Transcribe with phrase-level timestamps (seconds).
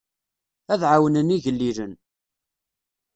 [0.73, 1.93] Ad ɛawnen igellilen.